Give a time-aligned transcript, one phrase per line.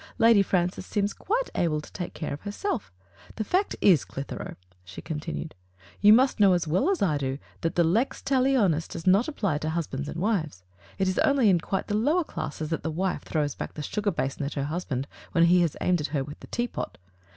[0.17, 2.91] Lady Fran cis seems quite able to take care* of herself.
[3.35, 5.53] The fact is, Clitheroe, she continued,
[5.99, 9.59] "you must know as well as I do that the lex talionis does not apply
[9.59, 10.63] to husbands and wives.
[10.97, 14.09] It is only in quite the lower classes that the wife throws back the sugar
[14.09, 16.97] basin at her husband when he has aimed at her with the teapot.